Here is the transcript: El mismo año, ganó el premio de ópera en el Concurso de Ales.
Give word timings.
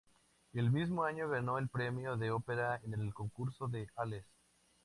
El 0.53 0.71
mismo 0.71 1.03
año, 1.03 1.29
ganó 1.29 1.59
el 1.59 1.69
premio 1.69 2.17
de 2.17 2.31
ópera 2.31 2.81
en 2.83 2.95
el 2.95 3.13
Concurso 3.13 3.67
de 3.67 3.87
Ales. 3.97 4.25